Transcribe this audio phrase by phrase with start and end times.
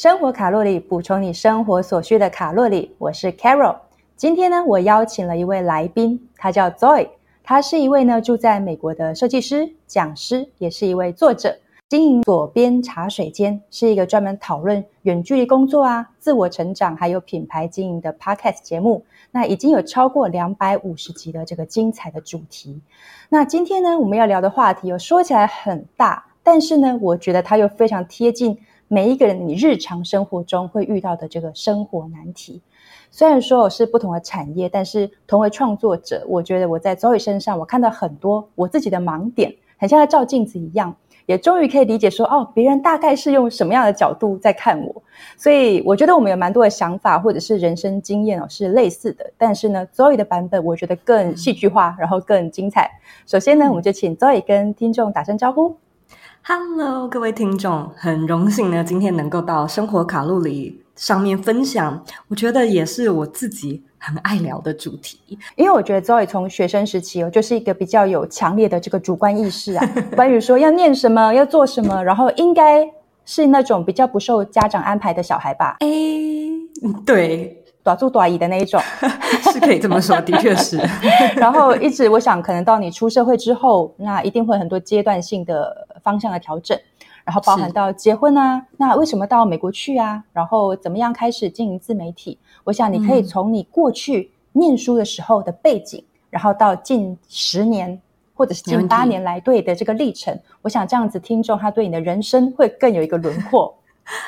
[0.00, 2.94] 生活卡路里，补充你生活所需的卡路里。
[2.96, 3.76] 我是 Carol。
[4.16, 7.06] 今天呢，我邀请了一位来宾，他叫 Zoe。
[7.44, 11.54] 他是一位呢住在美国的设计师、讲师，也是一位作者。
[11.90, 19.04] 经营左边茶水间是一个专门讨论远距离工作啊、自我成长还有品牌经营的 Podcast 节目。
[19.30, 22.80] 那已经有超过两百五十集的这个精彩的主题。
[23.28, 28.56] 那今天呢，我们要聊的话题，有说起来很大，但是呢，我觉得它又非常贴近
[28.92, 32.60] 每一个人你日常生活中会遇到的这个生活难题。
[33.12, 40.92] 虽然说我是不同的产业，但是同为创作者，我觉得我在 Zoe 身上，我看到很多我自己的盲点，很像在照镜子一样。
[41.26, 45.00] 也终于可以理解说，哦，别人大概是用什么样的角度在看我，
[45.36, 52.90] 所以我觉得我们有蛮多的想法或者是人生经验哦是类似的，但是呢，Zoe 的版本我觉得更戏剧化，然后更精彩。
[53.24, 55.76] 首先呢，我们就请 Zoe 跟听众打声招呼。
[56.42, 63.82] Hello，各位听众，很荣幸呢，今天能够到生活卡路里上面分享，我觉得也是我自己。
[64.02, 72.90] 很爱聊的主题，因为我觉得 Zoe 从学生时期哦，就是一个比较有强烈的这个主观意识啊， 关于说要念什么、要做什么，然后应该
[73.26, 75.76] 是那种比较不受家长安排的小孩吧？
[75.80, 75.86] 哎，
[77.04, 78.80] 对，短住短移的那一种，
[79.52, 80.78] 是可以这么说， 的确是。
[81.36, 86.78] 然后一直我想，可能到你出社会之后，那一定会很多阶段性的方向的调整。
[87.22, 90.24] 然后包含到结婚啊，那为什么到美国去啊？
[90.32, 92.38] 然后怎么样开始经营自媒体？
[92.64, 98.00] 我想你可以从你过去念书的时候的背景，然后到近十年
[98.34, 103.72] 或者是近八年来对的这个历程，我想这样子听众他对你的人生会更有一个轮廓。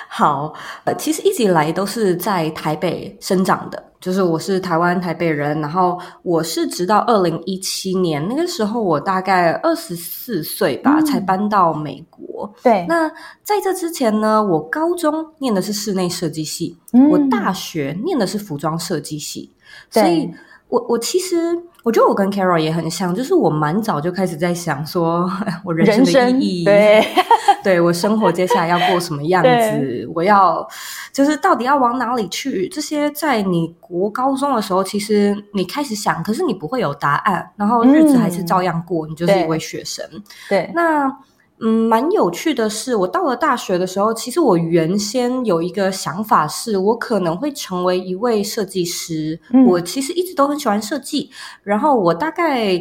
[0.08, 0.52] 好，
[0.84, 12.53] 呃，其实一直以来都是在台北生长的，就是我是台湾台北人，然后我是直到二零一七年那个时候，我大概二十四岁吧，才搬到美国。
[12.62, 13.08] 对，那
[13.42, 16.77] 在这之前呢，我高中念的是室内设计系，
[17.10, 19.50] 我大学念的是服装设计系，
[19.91, 20.28] 所以
[20.73, 21.37] 我我其实。
[21.84, 25.28] 我觉得我跟 Carol 也很像，就是我蛮早就开始在想说，
[25.65, 27.05] 我人生的意义，对，
[27.60, 30.65] 对我生活接下来要过什么 样子，我要
[31.12, 40.09] 就是到底要往哪里去，这些在你国高中的时候，其实你开始想，可是你不会有答案，然后日子还是照样过，你就是一位学生，
[40.49, 41.12] 对，那。
[41.61, 49.39] 嗯，蛮有趣的是，我到了大学的时候，其实我原先有一个想法，是我可能会成为一位设计师。
[49.69, 51.31] 我其实一直都很喜欢设计，
[51.63, 52.77] 然后我大概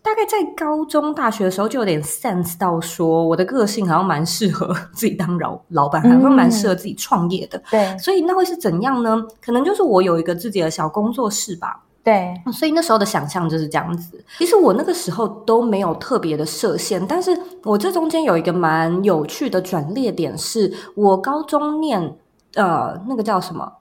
[0.00, 7.62] 大概在高中、大学的时候就有点 sense 到，说我的个性好像蛮适合 自己当老老板，好像蛮适合自己创业的。
[7.70, 9.22] 对，所以那会是怎样呢？
[9.44, 11.82] 可能就是我有一个自己的小工作室吧。
[12.04, 14.22] 对，所以那时候的想象就是这样子。
[14.36, 22.14] 其实我那个时候都没有特别的设限，但是我这中间有一个蛮有趣的转捩点，是我高中念
[22.56, 23.72] 呃那个叫什么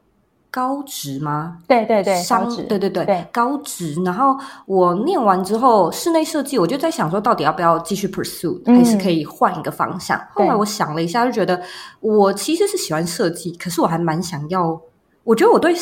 [0.49, 1.57] 高职吗？
[1.67, 4.01] 对对对，商对对对高职。
[4.05, 10.17] 然后我念完之后，室内设计，我就在想说，到底要不要继续 pursue，还是可以换一个方向？
[10.31, 11.61] 后来我想了一下，就觉得
[11.99, 14.79] 我其实是喜欢设计，可是我还蛮想要。
[15.23, 15.73] 我觉得我对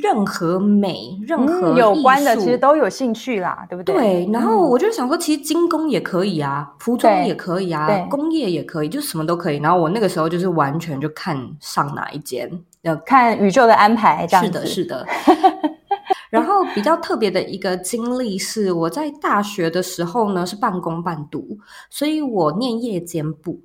[0.00, 3.94] 任何美、任何有关的，其实都有兴趣啦，对不对？
[3.94, 4.28] 对。
[4.32, 9.58] 然后我就想说，其实精工也可以啊，服装也可以啊，工业也可以，就什么都可以。
[9.58, 12.50] 然后我那个时候就是完全就看上哪一间，
[12.82, 15.06] 要看宇宙的安排，这样是的，是的。
[16.30, 21.58] 然后比较特别的一个经历是，我在大学的时候呢是半工半读，
[21.90, 23.60] 所以我念夜间部。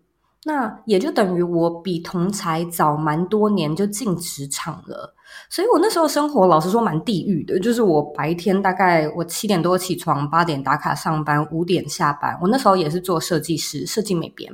[0.48, 5.16] 那也就等于我比同才早蛮多年就进职场了，
[5.50, 7.60] 所以我那时候生活老实说蛮地狱的。
[7.60, 12.38] 就是我白天大概我七点多起床，八点打卡上班，五点下班。
[12.40, 14.54] 我那时候也是做设计师，设计美编。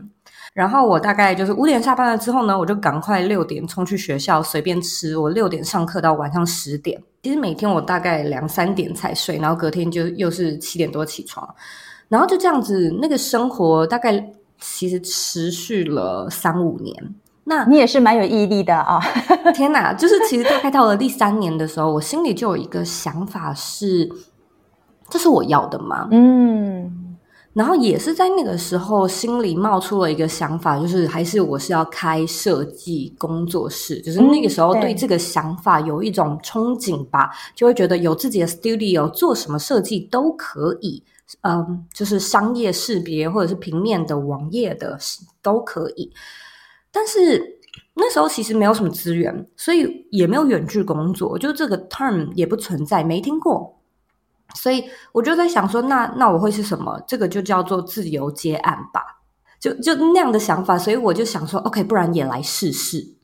[0.53, 5.18] 然后我大概就是五点下班了之后呢，我就赶快六点冲去学校随便吃。
[5.18, 11.53] 我六点上课到晚上十点，其实每天我大概两三点才睡，然后隔天就又是七点多起床，
[12.08, 14.25] 然后就这样子那个生活大概。
[14.61, 19.02] 其实持续了三五年，那你也是蛮有毅力的啊！
[19.53, 24.08] 天哪，就是其实大概到了第三年的时候，我心里就有一个想法是：
[25.09, 26.08] 这是我要的吗？
[26.11, 27.01] 嗯，
[27.53, 34.00] 然后也是在那个时候，心里冒出了一个想法，就是还是我是要开设计工作室。
[34.02, 41.03] 就是那个时候对这个想法有一种憧憬吧，就会觉得有自己的 studio，做什么设计都可以。
[41.44, 45.00] 嗯，就是商业识别或者是平面的网页的
[45.42, 46.12] 都可以，
[46.92, 47.42] 但是
[47.94, 53.80] 那时候其实没有什么资源，所以也没有远距工作，就这个 term 也不存在，没听过。
[54.56, 57.02] 所以我就在想说，那那我会是什么？
[57.08, 59.02] 这个就叫做自由接案吧，
[59.59, 60.78] 就就那样的想法。
[60.78, 63.16] 所以我就想说，OK，不然也来试试。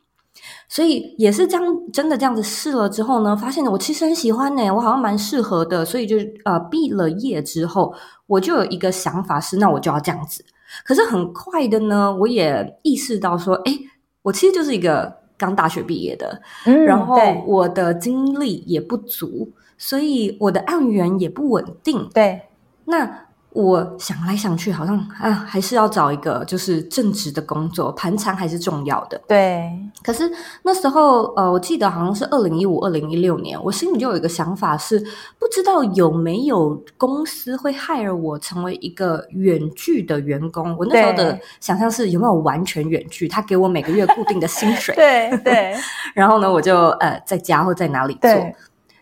[0.69, 5.83] 所以也是这样，真的这样子试了之后呢，发现我其实很喜欢呢，我好像蛮适合的。
[5.83, 7.93] 所以就呃毕了业之后，
[8.27, 10.43] 我就有一个想法是，那我就要这样子。
[10.83, 13.73] 可是很快的呢，我也意识到说，哎，
[14.21, 16.41] 我其实就是一个刚大学毕业的，
[16.85, 22.09] 然后我的经历也不足，所以我的案源也不稳定。
[22.13, 22.43] 对，
[22.85, 23.27] 那。
[23.53, 29.19] 我想来想去，好像啊，还是要找一个就是正职的工作，盘缠还是重要的。
[29.27, 29.67] 对，
[30.03, 30.31] 可是
[30.61, 34.99] 那时候，呃，我记得好像是二零一五、二零一六年，我心里就有一个想法，是
[35.39, 40.75] 不知道有没有公司会 hire 我成为一个远距的员工。
[40.77, 44.93] 我那时候的想象是有没有完全远距，他给我每个月固定的薪水。
[44.93, 45.73] 对对，
[46.13, 48.29] 然后呢，我就呃在家或在哪里做。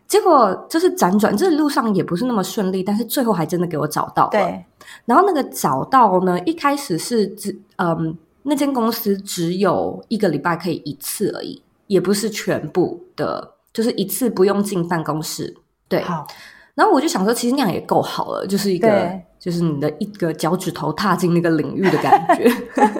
[0.07, 4.29] 结果就是辗转，这路上也不是那么顺利，但是最后还真的给我找到了。
[4.29, 4.63] 对，
[5.05, 15.55] 然后那个找到呢，一开始是只嗯，那间公司只有一个礼拜可以一次而已，也不是全部的，就是一次不用进办公室。
[15.89, 16.27] 对，好。
[16.75, 22.47] 然后我就想说，其实那样也够好了，就是一个，就是你的一个脚趾头踏进那个领域的感觉。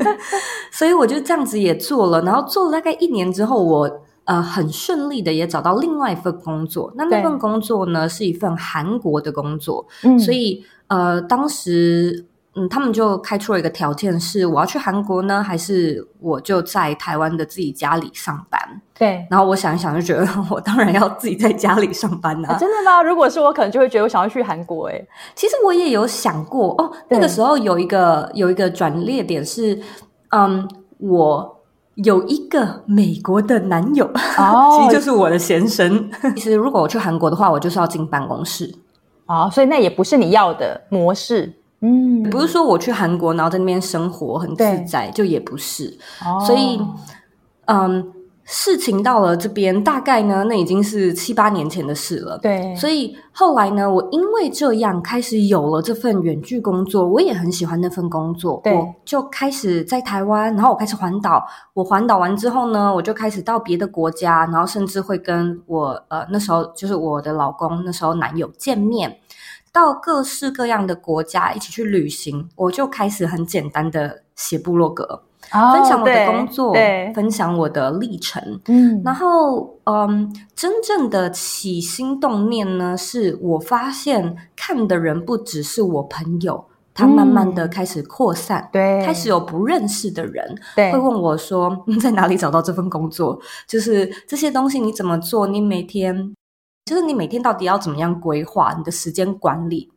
[0.73, 4.01] 所以我就这样子也做了，然后做了大概一年之后，我。
[4.25, 6.92] 呃，很顺利的也找到另外一份工作。
[6.95, 9.86] 那那份工作呢，是一份韩国的工作。
[10.04, 12.25] 嗯，所以呃，当时
[12.56, 18.81] 嗯，他们就开出了一个条件，是我要去韩国呢，还是我就在台湾的自己家里上班？
[18.98, 19.27] 对。
[19.30, 22.57] 然后我想一想，就觉得我当然要自己在家里上班啊！
[22.57, 23.04] 真的吗？
[23.04, 24.88] 如果是我，可能就会觉得我想要去韩国。
[24.88, 25.00] 哎，
[25.36, 26.92] 其实我也有想过哦。
[27.10, 29.80] 那个时候有一个有一个转捩点是，
[30.30, 30.68] 嗯，
[30.98, 31.54] 我。
[31.95, 36.09] 有一个美国的男友， 其实就是我的先生。
[36.36, 38.74] 其实如果我去韩国的话，我就是要进办公室。
[39.27, 41.51] 哦，所以那也不是你要的模式。
[41.81, 45.97] 嗯，不是说我去韩国，然后在那边生活很自在，就也不是。
[46.45, 46.80] 所以，
[47.65, 48.12] 嗯。
[48.47, 52.38] 事情到了这边，大概呢，那已经是七八年前的事了。
[52.38, 58.62] 对，所以后来呢，我因为这样开始有了这份远距工作，我也很喜欢那份工作。
[58.63, 61.44] 我就开始在台湾，然后我开始环岛。
[61.74, 69.18] 我环岛完之后呢，我就开始到别的国家，然后甚至会跟我呃那时候就是我的老公那时候男友见面，
[69.74, 72.48] 到各式各样的国家一起去旅行。
[72.56, 75.23] 我就开始很简单的写部落格。
[75.47, 76.73] 分享我的工作，
[77.13, 78.59] 分享我的历程。
[78.65, 86.65] 嗯，然后嗯，真正的起心动念呢，是我发现看的人不只是我朋友，
[86.95, 90.43] 他慢慢的开始扩散，对，开始有不认识的人
[90.75, 93.39] 会问我说：“你在哪里找到这份工作？
[93.67, 95.45] 就是这些东西你怎么做？
[95.45, 96.33] 你每天
[96.85, 99.91] 就是你每天到底要怎么样规划你的时间管理？”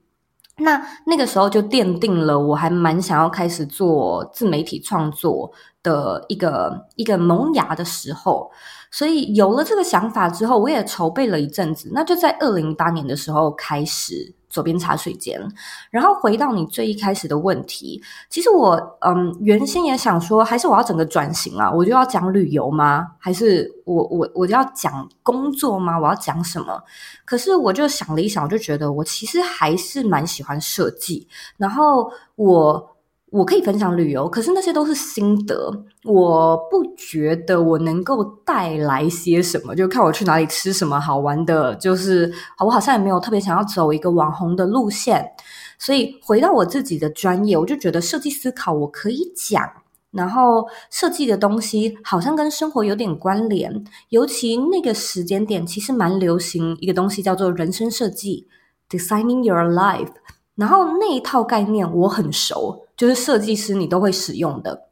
[0.59, 5.51] 那那个时候就奠定了，我还蛮想要开始做自媒体创作
[5.83, 8.51] 的一个一个萌芽的时候。
[8.91, 11.91] 所以有了这个想法之后，我也筹备了一阵子。
[11.93, 14.35] 那就在二零一八年的时候开始。
[14.59, 15.41] 左边茶水间，
[15.89, 23.07] 然后回到你最一开始的问题，其实我嗯原先也想说，还是我要整个转型啊，我就要讲旅游吗？
[23.21, 25.97] 还是我我我就要讲工作吗？
[25.97, 26.83] 我要讲什么？
[27.25, 32.98] 可是我就想了一想，我就觉得我其实还是蛮喜欢设计，然后我。
[33.31, 39.75] 我可以分享旅游，可是那些都是心得，我不觉得我能够带来些什么。
[39.75, 42.33] 就看我去哪里吃什么好玩的，就是
[42.65, 45.31] 我好像也没有特别想要走一个网红的路线。
[45.79, 49.63] 所以回到我自己的专业，我就觉得设计思考我可以讲，
[50.11, 53.85] 然后设计的东西好像跟生活有点关联。
[54.09, 58.49] 尤其那个时间点，其实蛮流行一个东西叫做人生设计
[58.89, 60.13] （Designing Your Life），
[60.57, 62.87] 然后那一套概念我很熟。
[62.99, 64.89] 就是设计师你都会使用的，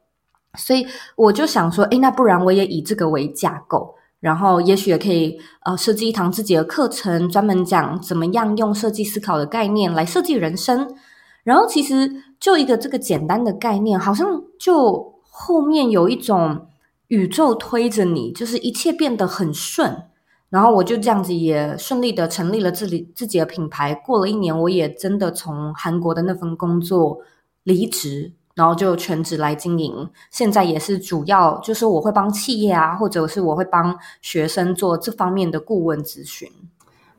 [0.57, 0.87] 所以
[1.17, 10.95] 我就想说，哎，那不然我也以这个为架构，然后也许也可以呃设计一堂自己的课程，专门讲怎么样用设计思考的概念来设计人生。
[11.43, 12.09] 然后其实
[12.39, 16.67] 就一个这个简单的概念，好像就后面有一种
[17.09, 20.03] 宇宙推着你，就是一切变得很顺。
[20.49, 23.93] 然后我就这样子也顺利的成立了自己自己的品牌。
[23.93, 27.19] 过了一年，我也真的从韩国的那份工作。
[27.67, 30.09] 离职，然后就全职来经营。
[30.31, 36.49] 现在也是主要就是我会帮企业啊，或者是我会帮学生做这方面的顾问咨询。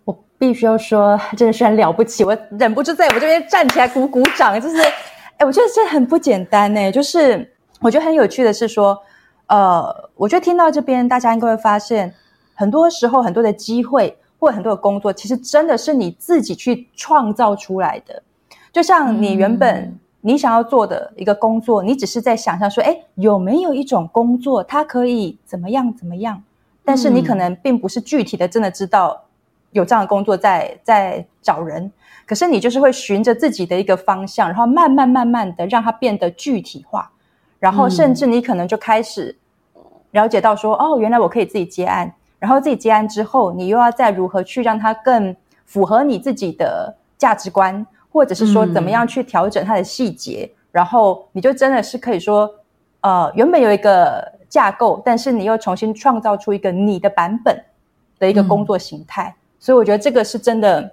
[0.06, 4.58] 我必须要说，真的是很了不起，我忍不住在我这边站起来鼓鼓掌。
[4.58, 4.78] 就是，
[5.36, 6.90] 哎，我觉得这很不简单呢。
[6.90, 7.52] 就是
[7.82, 8.98] 我觉得很有趣的是说，
[9.48, 12.14] 呃，我觉得听到这边，大家应该会发现，
[12.54, 18.22] 很多时候很多的机会或很多的工作，其实真的是你自己去创造出来的。
[18.72, 19.98] 就像你原本
[20.28, 26.42] 你想要做的一个工作，你只是在想象说，哎，有没有一种工作它可以怎么样怎么样？
[26.84, 29.24] 但是你可能并不是具体的真的知道
[29.70, 31.90] 有这样的工作在在找人，
[32.26, 37.10] 可是你就是会循着自己的一个方向，然后慢慢慢慢的让它变得具体化，
[37.58, 39.34] 然后甚至你可能就开始
[40.10, 47.86] 了解到说，哦，原来我可以自己接案，然后自己接案之后，你又要再如何去让它更符合你自己的价值观。
[48.18, 52.52] 或者是说怎么样去调整它的细节，然后你就真的是可以说，
[53.00, 57.62] 呃，原本有一个架构，但是你又重新创造出一个你的版本
[58.18, 60.92] 的一个工作形态，所以我觉得这个是真的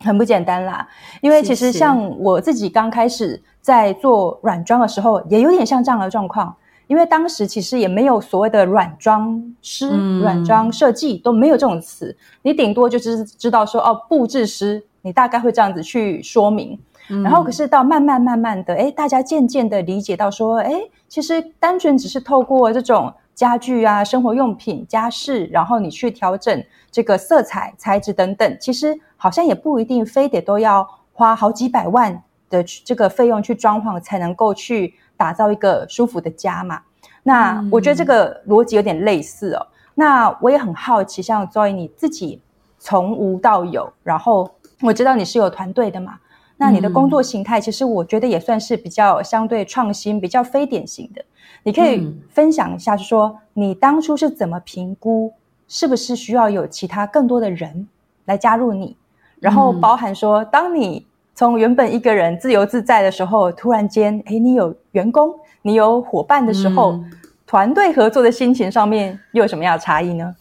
[0.00, 0.88] 很不简单啦。
[1.20, 9.90] 因为其实像我自己刚开始在做软装的时候，也有点像这样的状况，因为当时其实也没有所谓的软装师、
[10.22, 14.82] 软装设计都没有这种词，你顶多就是知道说哦，布置师。
[15.02, 20.72] 你大概会这样子去说明，然后可是到慢慢慢慢的，哎，大家渐渐的理解到说，哎，
[21.08, 36.80] 其实单纯只是透过这种家具啊、生活用品、家饰，然后你去调整这个色彩、材质等等，其实好像也不一定非得都要花好几百万的这个费用去装潢，才能够去打造一个舒服的家嘛。
[37.22, 39.66] 那我觉得这个逻辑有点类似哦。
[39.94, 42.42] 那我也很好奇，像 Joy 你自己
[42.78, 44.50] 从无到有，然后。
[44.80, 46.18] 我知道你是有团队的嘛，
[46.56, 51.24] 那你的工作形态其实我觉得也算是比较相对创新、比较非典型的。
[51.64, 55.32] 你可以分享一下，是说你当初是怎么评估，
[55.66, 57.88] 是不是需要有其他更多的人
[58.26, 58.96] 来加入你？
[59.40, 67.00] 然后包含说，当你从原本一个人自由自在的时候，突然间，哎，你有员工，你有伙伴的时候，
[67.46, 70.34] 团队合作的心情上面又有什么样的差异呢？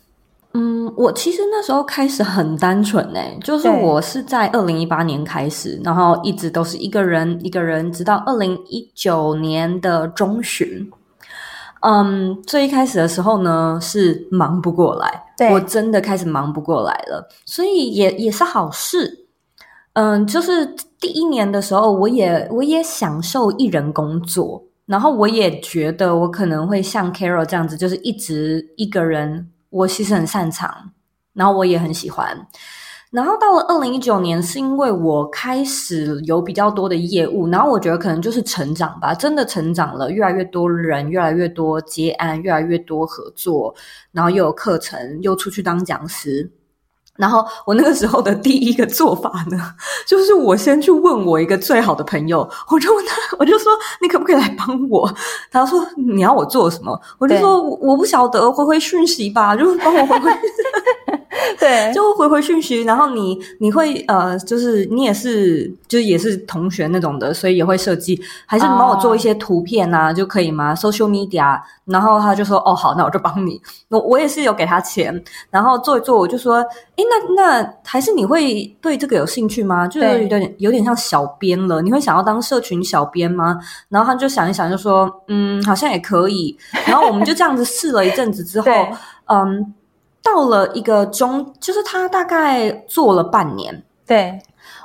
[0.54, 10.89] 嗯，我其实那时候开始很单纯诶，就是我是在二零一八年开始，然后一直都是一个人一个人，直到二零一九年的中旬。
[11.82, 19.27] 嗯，最一开始的时候呢，是忙不过来，对我真的开始忙不过来了，所以也也是好事。
[19.94, 20.66] 嗯，就是
[21.00, 29.51] 第一年的时候，我也我也享受一人工作，然后我也觉得我可能会像 Carol 这样子，就是一直一个人。
[29.77, 30.91] 我其实很擅长，
[31.34, 32.48] 然后我也很喜欢。
[33.10, 43.74] 然后到了二零一九年，是因为我开始有比较多的业务，然后我觉得可能就是成长吧，真的成长了，越来越多人，越来越多接案，越来越多合作，
[44.12, 46.51] 然后又有课程，又出去当讲师。
[47.18, 49.58] 然后我那个时候的第一个做法呢，
[50.08, 53.72] 就是我先去问我一个最好的朋友，我就问他，我就说
[54.02, 55.12] 你可不可以来帮我？
[55.52, 57.00] 他说你要我做什么？
[57.18, 60.32] 我就说我不晓得，回回讯息吧，就帮我回回。
[61.60, 73.60] 对，就回回讯息，然后你你会呃，就是你也是，就是也是同学那种的，所以也会设计，还是你帮我做一些图片啊，就可以吗？Social media，然后他就说哦好，那我就帮你。
[73.90, 76.58] 我我也是有给他钱，然后做一做，我就说，
[76.96, 79.88] 诶，那那还是你会对这个有兴趣吗？
[79.88, 83.58] 就是有点有点像小编了，你会想要当社群小编吗？
[83.90, 86.56] 然后他就想一想，就说嗯，好像也可以。
[86.86, 88.70] 然后我们就这样子试了一阵子之后，
[89.26, 89.74] 嗯。
[90.27, 94.38] 到了一个中，就是他大概做了半年，对。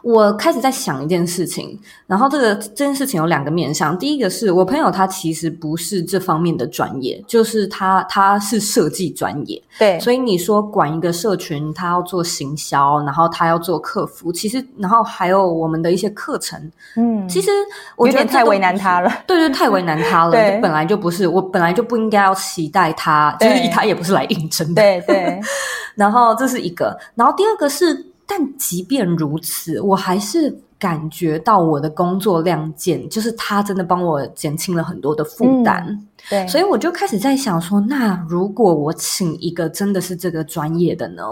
[0.02, 3.96] 我开始在想一件事情，然后这个这件事情有两个面向。
[3.96, 10.00] 第一个是我朋友他其实不是这方面的专业，就是他他是设计专业，对。
[10.00, 16.60] 所以你说管一个社群，他要做行销，然后他要做客服，其实然后还有我们的一些课程，
[16.96, 17.50] 嗯，其实
[17.96, 20.32] 我觉得太为难他了， 对对，太为难他了。
[20.32, 25.40] 对，本来就不是，我本来就不应该要期待他，就是他也不是来应征的，对对。
[25.94, 28.11] 然后这是一个，然后第二个是。
[28.34, 36.08] 但即便如此，我还是感觉到我的工作量减，就是他真的帮我减轻了很多的负担。
[36.30, 41.22] 对，所以我就开始在想说，那如果我请一个真的是这个专业的呢？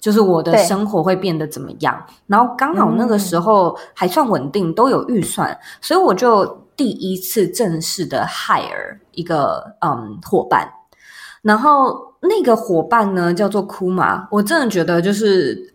[0.00, 2.04] 就是我的生活会变得怎么样？
[2.26, 6.44] 然后刚好那个时候还算稳定，都有预算，所以我就
[6.74, 10.68] 第一次正式的 hire 一个嗯伙伴。
[11.40, 15.71] 然后那个伙伴呢叫做库玛，我真的觉得就是。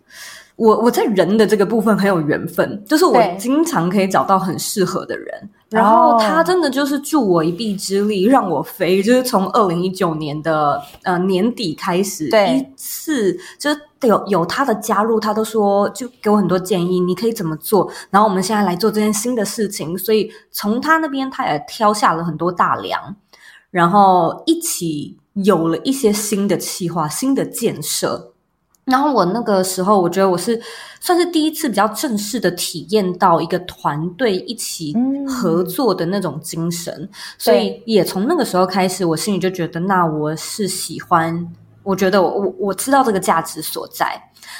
[0.57, 9.03] 我我在人的这个部分很有缘分，就是我经常可以找到很适合的人，然后他真的就是助我一臂之力，让我飞。
[9.03, 17.87] 就是从二零一九年的呃年底开始，一次就是有有他的加入，他都说就给我很多建议，你可以怎么做。
[18.09, 23.15] 然后我们现在来做这件新的事情，所以从他那边他也挑下了很多大梁，
[23.69, 28.33] 然后一起有了一些新的计划、新的建设。
[28.87, 30.59] 然后我那个时候，我觉得我是
[31.01, 34.95] 算是第一次比较正式的体验到一个团队一起
[35.27, 41.45] 合作的那种精神，所以也从那个时候开始，我心里就觉得，那我是喜欢，
[41.83, 44.19] 我觉得我我我知道这个价值所在。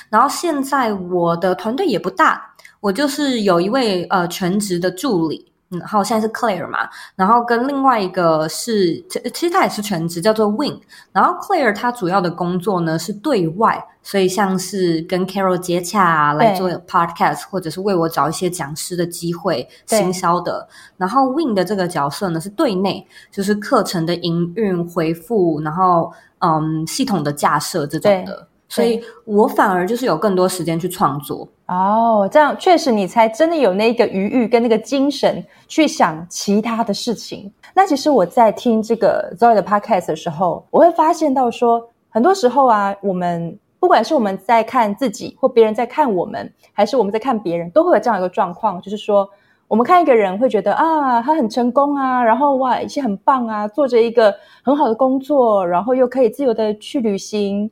[0.09, 5.46] 然后现在我的团队也不大，我就是有一位呃全职的助理。
[5.69, 10.79] 嗯，好，现在是 Claire 嘛，然后跟另外一个是，其实他也是全职，叫做 Win。
[11.11, 20.65] 然后 Claire 他主要的工作呢是对外，所以像是跟 Carol 接洽啊来做 Podcast，或者是为我找一些讲师的机会、行销的。
[20.95, 28.47] 然后 Win 的这个角色呢是对内，就是课程的营运、回复，然后嗯，系统的架设这种的。
[28.69, 37.51] 所以我反而就是有更多时间去创作哦，这样确实你才真的有那个余裕跟那个精神去想其他的事情。
[37.73, 49.29] 那其实我在听这个 Zoe 的 Podcast 的时候，我会发现到说，很多时候啊，我们不管是我们在看自己，或别人在看我们，还是我们在看别人，都会有这样一个状况，就是说，
[49.67, 54.33] 我们看一个人会觉得啊，他很成功啊，然后哇，一切很棒啊，做着一个
[54.63, 57.69] 很好的工作，然后又可以自由的去旅行。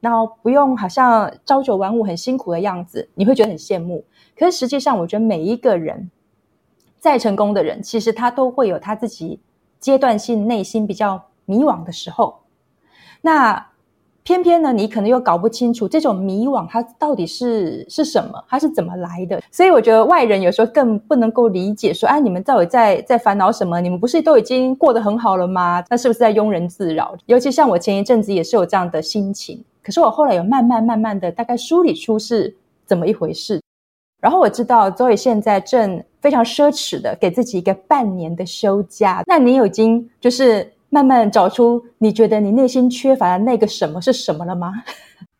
[0.00, 4.04] 然后不用好像朝九晚五很辛苦的样子，你会觉得很羡慕。
[4.38, 6.10] 可是实际上，我觉得每一个人
[6.98, 9.40] 再成功的人，其实他都会有他自己
[9.80, 12.40] 阶段性内心比较迷惘的时候。
[13.22, 13.66] 那
[14.22, 19.40] 偏偏呢，你可能又搞不清楚这种迷惘它到底是是什么，它是怎么来的。
[19.50, 23.80] 所以我觉得外人有时候更不能够理解，说哎，你们到底在在烦恼什么？
[23.80, 25.82] 你们不是都已经过得很好了吗？
[25.88, 27.16] 那是不是在庸人自扰？
[27.24, 29.64] 尤其像我前一阵子也是有这样的心情。
[29.82, 32.54] 可是我后来有慢慢慢慢的大概梳理出是
[32.86, 33.60] 怎么一回事，
[34.20, 39.22] 然后我知道 Zoe 现在正非常奢侈的给自己一个半年的休假。
[39.26, 44.72] 那你已经就是慢慢找出你觉得你内心缺乏的那个什么是什么了吗？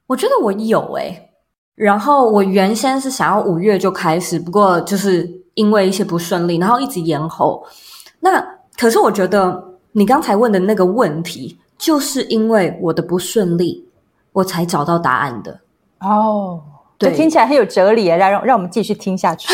[0.07, 1.31] 我觉得我有诶，
[1.75, 7.67] 然后我原先是想要五月就开始，不过就是因为一些不顺利，然后一直延后。
[8.21, 8.41] 那
[8.77, 13.88] 可是我觉得你刚才问的那个问题，就是因为我的不顺利。
[14.33, 15.61] 我才找到答案的
[16.01, 16.61] 哦，
[16.97, 18.17] 对，听起来很有哲理啊！
[18.17, 19.53] 让让让我们继续听下去。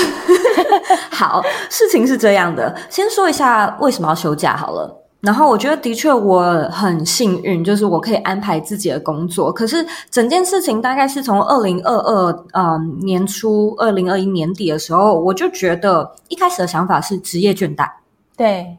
[1.10, 5.00] 好，事情是这样的，先说一下为什么要休假好了。
[5.20, 9.50] 然后我觉得的确我很幸运，就是我可以安排自己的工作。
[9.50, 17.88] 可是整件事情大概是从二零二二呃年初，二零二一年底的时候，我就觉得一开始的想法是职业倦怠。
[18.36, 18.76] 对。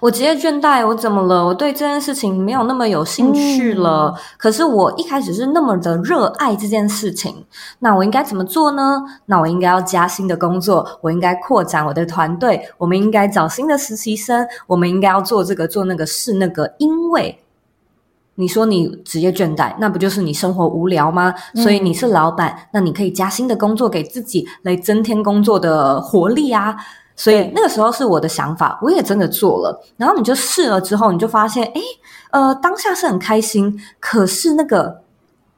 [0.00, 1.46] 我职业倦怠，我怎么了？
[1.46, 4.14] 我对这件事情没有那么有兴趣了。
[4.36, 7.44] 可是我一开始是那么的热爱这件事情，
[7.80, 9.02] 那我应该怎么做呢？
[9.26, 16.74] 那我应该要加新的工作，我应该扩展我的团队，我们应该找新的实习生，我们应该要做这个做那个是那个。
[16.78, 17.40] 因为
[18.36, 21.34] 你说你职业倦怠，那不就是你生活无聊吗？
[21.56, 26.76] 所以你是老板，那你可以加新的工作给自己，来增添工作的活力啊。
[27.16, 29.82] 所以那个时候是我的想法，我也真的做了。
[29.96, 31.80] 然后你就试了之后，你就发现，哎，
[32.30, 33.78] 呃，当下是很开心。
[33.98, 35.02] 可是那个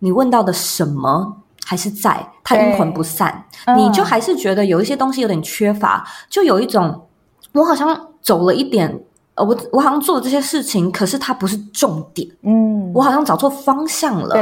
[0.01, 3.45] 你问到的什么还是在，它阴魂不散，
[3.77, 7.07] 你就还是觉得有一些东西有点缺乏，就有一种
[7.53, 9.01] 我好像走了一点，
[9.37, 14.35] 呃，我我好像做这些事情，可是它不是重点，嗯，我好像找错方向了。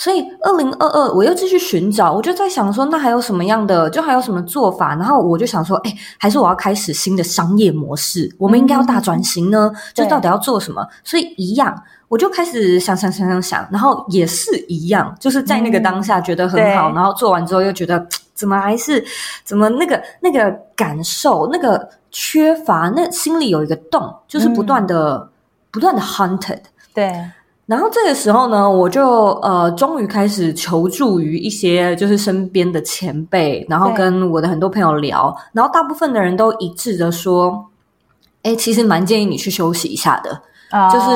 [0.00, 0.10] 对。
[0.10, 4.94] 所以，二零二二我又继续寻找，我就在想说，那还有什么样的，就还有什么做法？
[4.94, 9.70] 然后我就想说，哎，还是我要开始新的商业模式，我们应该要大转型呢？
[9.92, 10.82] 就到底要做什么？
[11.04, 19.04] 所以一样，我就开始想想想想想，然后也是一样，就是在那个当下觉得很好，然后做完之后又觉得怎么还是
[19.44, 25.28] 怎么那个那个感受，那个缺乏，那心里有一个洞，就是不断的
[25.70, 26.60] 不断的 hunted，
[26.94, 27.30] 对。
[27.70, 37.64] 然后这个时候呢，我就呃，终于开始求助于一些就是身边的前辈，然后跟我的很多朋友聊，然后大部分的人都一致的说，
[38.42, 40.42] 哎，其实蛮建议你去休息一下的，
[40.92, 41.06] 就是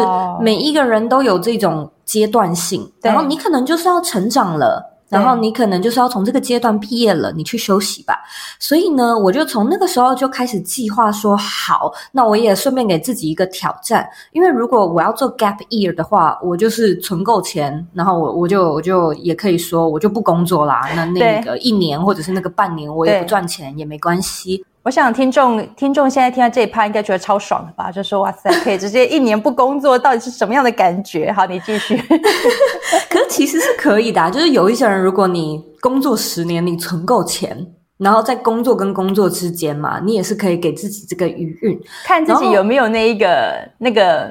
[0.41, 4.94] 每一个人都有这种阶段性，然后你可能就是要成长了。
[5.09, 8.15] 然后你可能就是要从这个阶段毕业了，你去休息吧。
[8.59, 20.89] 所以呢，我就从那个时候就开始计划说，好，那我也顺便给自己一个挑战，因为如果我要做 gap year 的话，我就是存够钱，然后我我就我就也可以说，我就不工作啦。
[20.97, 24.65] 那那个一年或者是那个半年，我也不赚钱也没关系。
[24.85, 27.91] 我想听众听众现在听到这一趴，应该觉得超爽的吧？
[27.91, 31.33] 就说哇塞，可以 直接一年不工作，到底是什么样的感觉？
[31.33, 31.97] 好，你继续。
[33.09, 37.67] 可是其实是可以的，就是有一些人，如果你工作十年，你存够钱，
[37.97, 44.31] 然后在工作跟工作之间嘛，你也是可以给自己这个余韵，看自己有没有那一个那个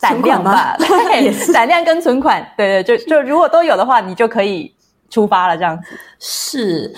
[0.00, 0.74] 胆量吧。
[0.80, 4.74] 对，胆量跟存款，对对，就就如果都有的话，你就可以
[5.10, 5.88] 出发了这样子。
[6.18, 6.94] 是，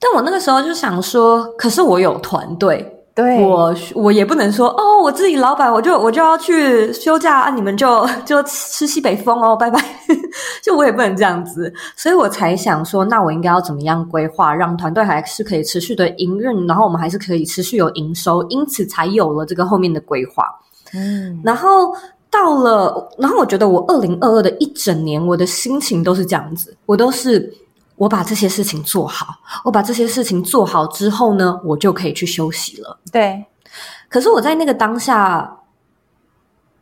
[0.00, 2.94] 但我那个时候就想说，可是我有团队。
[3.14, 9.84] 对，我我也不能说哦，我自己老板，我就我就要去休假啊，你们就就吃西北风哦，拜拜。
[10.62, 20.44] 就我也不能这样子，所以我才想说，那我应该要怎么样规划，让团队还是可以持续的营运，然后我们还是可以持续有营收，因此才有了这个后面的规划。
[20.94, 21.92] 嗯，然后
[22.30, 27.52] 到了，然后我觉得我二零二二的一整年，我的心情都是这样子，我都是。
[27.98, 29.34] 我把这些事情做好，
[29.64, 32.96] 我把这些事情做好之后呢，我就可以去休息了。
[33.12, 33.44] 对，
[34.08, 35.58] 可是我在那个当下，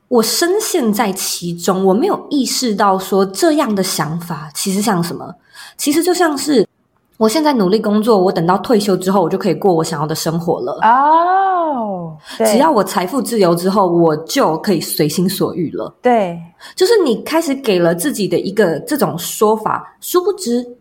[0.08, 5.34] 我深陷在其中，我没有意识到说这样的想法其实像什么？
[5.78, 6.68] 其实就像是
[7.16, 10.78] 我现在努力工作，我等到退休之后，我就可以过我想要的生活了。
[10.82, 15.94] 哦，只要我财富自由之后，我就可以随心所欲了。
[16.02, 16.38] 对，
[16.74, 20.76] 就是你开始给了自己的一个这种说法，殊不知。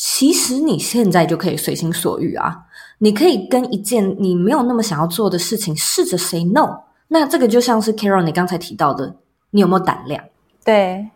[0.00, 2.56] 其实你现在就可以随心所欲啊！
[2.98, 6.84] 你可以跟一件你没有那么想要做的事情试着 say no。
[7.08, 9.16] 那这个就像是 Carol 你刚才提到的，
[9.50, 10.22] 你有没有胆量？
[10.64, 11.10] 对，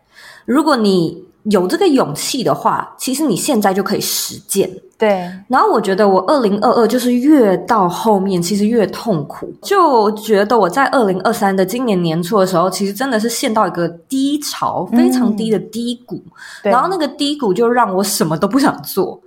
[0.45, 1.31] 如果你。
[1.45, 4.71] 有这个勇气的话，其实你现在就可以实践。
[4.97, 9.53] 对，然后我觉得我二零二二就是越到后面，其实越痛苦。
[9.61, 16.23] 就觉得我在二零二三的今年年初的时候，其实真的是陷到一个低潮，非常低的低谷。
[16.63, 19.21] 然后那个低谷就让我什么都不想做，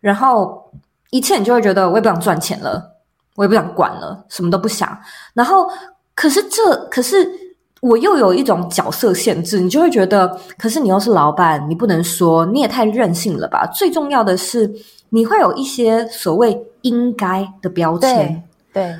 [0.00, 0.70] 然后
[1.10, 2.96] 一切你就会觉得我也不想赚钱了，
[3.36, 4.98] 我也不想管了，什么都不想。
[5.34, 5.70] 然后
[6.16, 7.39] 可是这可是。
[7.80, 13.66] 我又有一种角色限制，你就会觉得，可是你又是老板，你不能说，你也太任性了吧？
[13.72, 14.70] 最重要的是，
[15.08, 18.42] 你会有一些所谓应该的标签。
[18.72, 18.94] 对，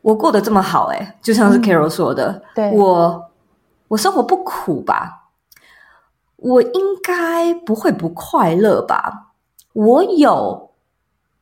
[0.00, 2.42] 我过得这么好，诶就像是 Carol 说的，
[2.72, 3.22] 我
[3.88, 5.28] 我生活不苦吧？
[6.36, 6.70] 我应
[7.02, 9.32] 该不会不快乐吧？
[9.74, 10.70] 我有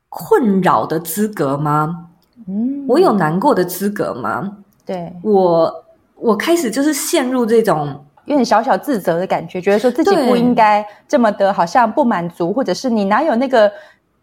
[0.09, 2.09] 困扰的资格吗？
[2.49, 4.57] 嗯，我有难过的资格吗？
[4.85, 5.85] 对我。
[6.21, 13.71] 我开始就是陷入这种有点小小自责的感觉，觉得说自己不应该这么的，好像不满足，或者是你哪有那个。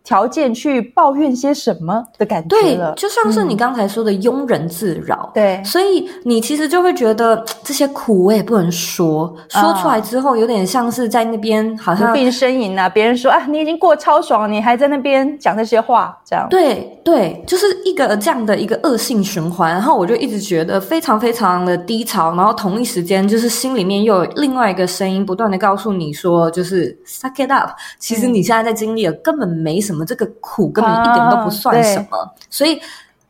[0.08, 5.30] 条件去抱怨些什么的感觉了，就像是你刚才说的庸人自扰。
[5.34, 12.88] 对，所以你其实就会觉得这些苦我也不能说，说出来之后有点像是在那边好像病呻吟啊。
[12.88, 19.74] 别人说啊，你已经过超爽了，你还在那边讲这些话，这样对对，就是一个这样的一个恶性循环。
[19.74, 29.97] 然后我就一直觉得非常非常的低潮，然后同一时间就是心里面又有另外一个声音不断的告诉你说，就是 suck it up，其实你现在在经历的根本没什么。
[30.06, 32.80] 这个苦根本一点都不算什么，所以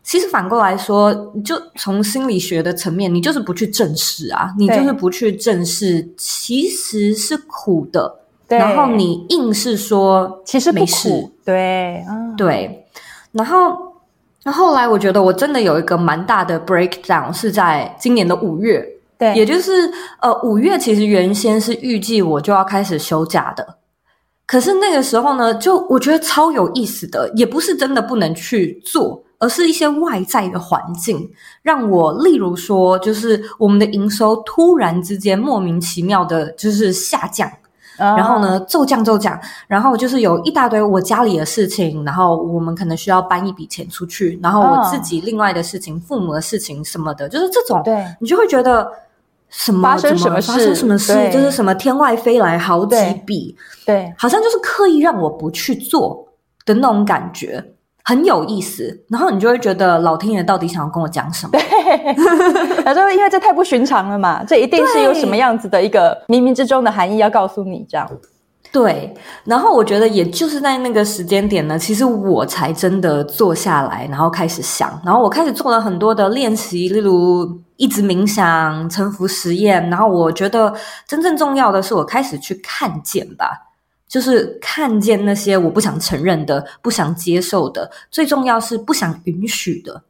[0.04, 8.20] 其实反过来说，就从心理学的层面，你就是不去正视啊，你就是不去正视，其实是苦的。
[8.48, 11.10] 然后你硬是说其实没事，
[11.44, 12.02] 对，
[12.38, 12.86] 对。
[13.34, 13.78] 然后
[14.44, 23.76] 那后来我觉得我真的有一个蛮大的 breakdown，是在今年的五月，对，也就是呃五月，其实原先是预计我就要开始休假的。
[24.48, 31.30] 可是那个时候呢，就我觉得超有意思的，也不是真的不能去做，而是一些外在的环境
[31.62, 37.52] 让我，例如说，就是我们的营收突然之间莫名其妙的，就是下降，
[37.98, 48.90] 然后呢骤降骤降，然后就是有一大堆我家里的事情，然后我们可能需要搬一笔钱出去，然后我自己另外的事情、父母的事情什么的，就是这种，对你就会觉得。
[49.50, 50.52] 什么发生什么事？
[50.52, 51.30] 发生什么事？
[51.32, 53.56] 就是什么天外飞来好几笔，
[53.86, 56.28] 对，好像就是刻意让我不去做
[56.66, 57.64] 的那种感觉，
[58.04, 59.06] 很有意思。
[59.10, 61.60] 然后你就会觉得老天爷到底想要跟我讲什么？
[62.84, 68.10] 他说：“因为这太不寻常了嘛，这一定是有什么样子的一个冥冥之中的含义要告诉你，这样。”
[68.72, 69.12] 对，
[69.46, 79.90] 然后我觉得也就是在那个时间点呢，其实我才真的坐下来，然后开始想，然后我开始做了很多的练习，例如一直冥想、沉浮实验。
[79.90, 80.74] 然后我觉得
[81.08, 83.50] 真正重要的是，我开始去看见吧，
[84.08, 90.04] 就是看见那些我不想承认的、不想接受的，最重要是不想允许的。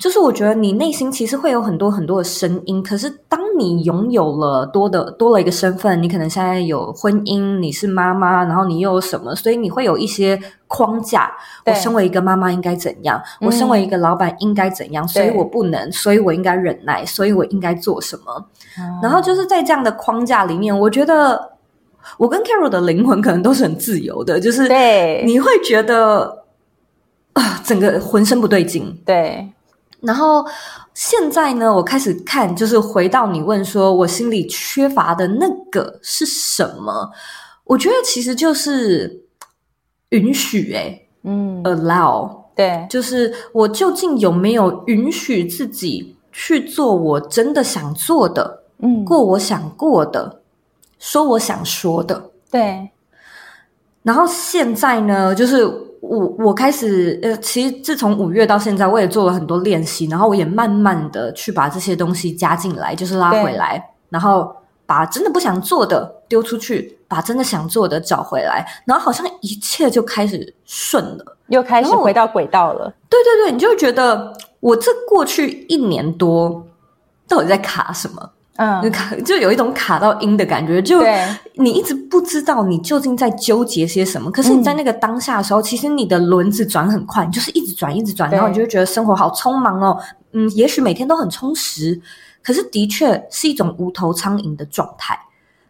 [0.00, 11.30] 就是我觉得你内心其实会有很多很多的声音，可是当你拥有了多的多了一个身份，你可能现在有婚姻，你是妈妈，然后你又有什么，所以你会有一些框架。
[11.66, 13.22] 我身为一个妈妈应该怎样？
[13.42, 15.06] 我身为一个老板应该怎样？
[15.06, 18.46] 所以我不能，所以我应该忍耐，所以我应该做什么？
[19.02, 21.50] 然后就是在这样的框架里面，我觉得
[22.16, 26.44] 我跟 Carol 的灵魂可能都是很自由的，就是对你会觉得
[27.34, 29.46] 啊，整个浑身不对劲，对。
[30.02, 30.44] 然后
[30.94, 37.10] 现在呢，我开始看，就是回到你问说我心里缺乏的那个是什么？
[37.64, 39.24] 我觉得其实就是
[40.08, 50.40] 允许、欸，嗯，allow，对，就是我究竟有没有允许自己去做我真的想做的，嗯，过我想过的，
[50.98, 52.30] 说我想说的。
[52.50, 52.90] 对，
[54.02, 55.64] 然后现在呢，就是
[56.00, 64.50] 我我开始呃，其实自从五月到现在，我也做了很多练习，然后我也慢慢的去把这些东西加进来，就是拉回来，然后
[64.86, 71.36] 把真的不想做的丢出去，把真的想做的找回来，然后好像一切就开始顺了。
[71.48, 72.92] 又开始回到轨道了。
[73.08, 76.64] 对对对，你就会觉得我这过去一年多
[77.28, 78.30] 到底在卡什么？
[78.82, 81.02] 就嗯，卡就有一种卡到音的感觉，就
[81.54, 84.30] 你一直不知道你究竟在纠结些什么。
[84.30, 89.98] 可是你在那个当下的时候，其实你的轮子转很快，你就是一直转一直转，然后你就会觉得生活好匆忙哦。
[90.32, 91.98] 嗯，也许每天都很充实，
[92.42, 95.18] 可是的确是一种无头苍蝇的状态。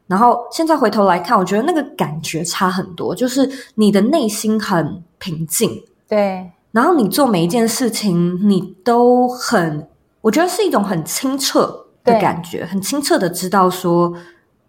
[0.07, 9.87] 然后现在回头来看，我觉得那个感觉差很多，就是你的内心很平静，对，然后你做每一件事情，你都很，
[10.21, 14.13] 我觉得是一种很清澈的感觉，很清澈的知道说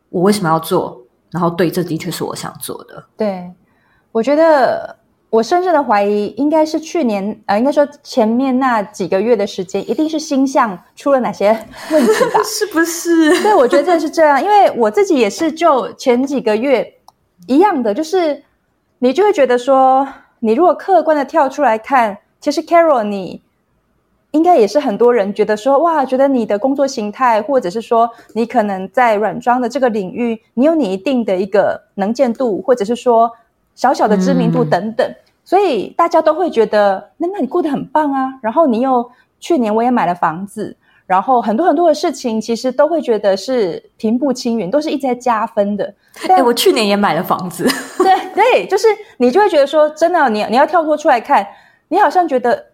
[0.09, 3.03] 我为什么要做，然后对，这的确是我想做的。
[3.17, 3.51] 对，
[4.11, 4.95] 我觉得
[5.29, 11.47] 我深深的怀疑，应该是去年呃，应该说前面那几个月的时间，一定是星象出了哪些
[11.89, 12.41] 问题吧？
[12.43, 13.29] 是不是？
[13.41, 16.93] 对，我觉得真的是这样，因为我自己也是，就前几个月
[17.47, 18.43] 一样的，就是
[18.99, 20.05] 你就会觉得说，
[20.39, 23.41] 你如果客观的跳出来看，其实 Carol 你
[24.31, 33.29] 应该也是很多人觉得说，哇，觉得你的工作形态，或者是说你可能在软装的这个领域，你有你一定的一个能见度，或者是说
[33.75, 38.33] 小小的知名度嗯等等，所以大家都会觉得，那那你过得很棒啊。
[38.41, 45.93] 然后你又去年我也买了房子，然后很多很多的事情，其实都会觉得是平步青云，都是一直在加分的。
[46.29, 47.67] 哎、我去年也买了房子，
[47.97, 51.45] 对对，就是你就会觉得说，真的，你你要跳脱出来看，
[51.89, 52.65] 你好像觉得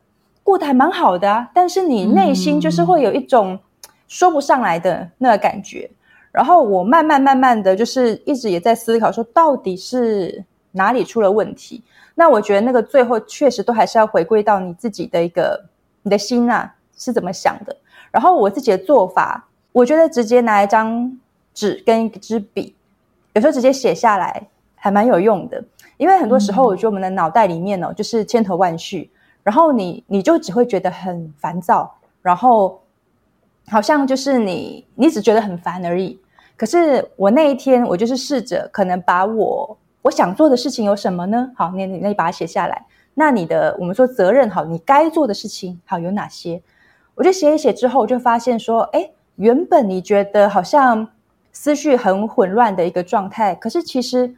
[0.47, 3.59] 过得还蛮好的啊，但是你内心就是会有一种
[4.07, 5.91] 说不上来的那个感觉。
[6.31, 11.83] 然后我慢慢慢慢的就是一直也在思考说，到底是哪里出了问题？
[12.15, 15.65] 那我觉得那个最后确实都还是要回归到你自己的一个
[16.03, 17.75] 你的心啊是怎么想的。
[18.09, 21.19] 然后我自己的做法，我觉得直接拿一张
[21.53, 22.73] 纸跟一支笔，
[23.33, 25.61] 有时候直接写下来还蛮有用的。
[25.97, 29.11] 因为很多时候，我觉得我们的脑袋里面哦，就是千头万绪，
[29.47, 31.89] 然后你你就只会觉得很烦躁，
[32.21, 32.81] 然后
[33.69, 36.19] 好像就是你你只觉得很烦而已。
[36.57, 41.49] 可是我那一天，我就是试着可能把我我想做的事情有什么呢？
[41.55, 42.85] 好，你你你把它写下来。
[43.13, 46.61] 那你的我们说责任好，你该做的事情好有哪些？
[47.15, 51.07] 我就写一写之后，我就发现说，哎，原本你觉得好像
[51.53, 54.35] 思绪很混乱的一个状态，可是其实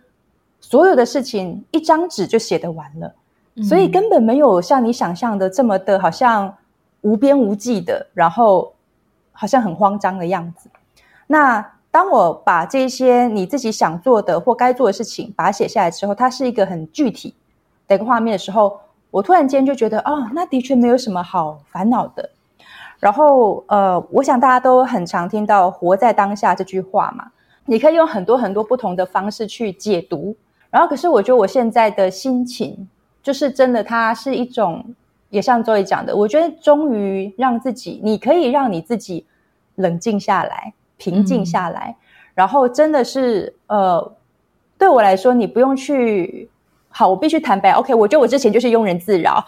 [0.62, 3.16] 所有的事情一张纸就写得完了，
[3.64, 6.56] 所以根本没有像你想象的这么的，好像
[7.02, 8.74] 无边无际的，然后
[9.32, 10.70] 好像很慌张的样子。
[11.28, 17.34] 那当我把这些你自己想做的或该做的事情把它写下来之后，它是一个很具体
[17.88, 18.80] 的一个画面的时候，
[19.12, 22.30] 我突然间就觉得，哦，那的确没有什么好烦恼的。
[23.00, 27.32] 然后，呃，我想大家都很常听到“活在当下”这句话嘛，
[27.66, 30.36] 你可以用很多很多不同的方式去解读。
[30.70, 32.88] 然后，可是我觉得我现在的心情，
[33.30, 34.84] 就是真的，它是一种，
[35.30, 39.24] 也像周易讲的，我觉得终于让自己，你可以让你自己
[39.76, 41.96] 冷静下来，平静下来，
[42.34, 44.16] 然后真的是，呃，
[44.80, 46.50] 对我来说，你不用去。
[46.90, 49.46] 好，我必须坦白，OK，我觉得我之前就是庸人自扰，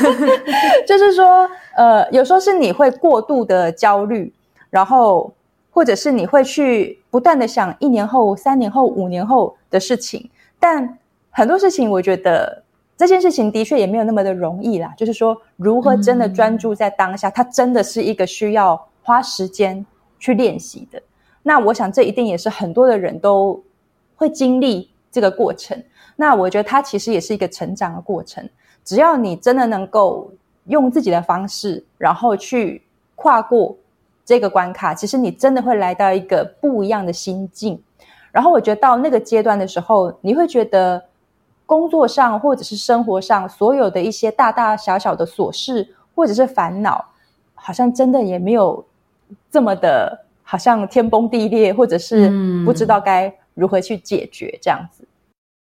[0.88, 4.32] 就是说，呃，有时候是你会过度的焦虑，
[4.70, 5.30] 然后
[5.70, 10.98] 或者是你会去不断的想一年后、三年后、五年后的事情，但
[11.30, 12.63] 很多事情，我觉得
[12.96, 14.94] 这件事情的确也没有那么的容易啦。
[14.96, 19.84] 就是说，如何真的专注在当下，它真的是一个需要花时间
[20.18, 21.02] 去练习的。
[21.42, 23.62] 那我想，这一定也是很多的人都
[24.16, 25.82] 会经历这个过程。
[26.16, 28.48] 那我觉得它其实也是一个成长的过程。
[28.84, 30.30] 只要你真的能够
[30.66, 32.82] 用自己的方式，然后去
[33.16, 33.76] 跨过
[34.24, 37.82] 这个关卡，其实你真的会来到一个不一样的心境。
[38.30, 41.04] 然后我觉得到那个阶段的时候，你会觉得
[41.66, 47.04] 工作上或者是生活上所有的一些大大小小的琐事或者是烦恼，
[47.54, 48.84] 好像真的也没有
[49.50, 52.30] 这么的，好像天崩地裂，或者是
[52.64, 55.04] 不知道该如何去解决这样子。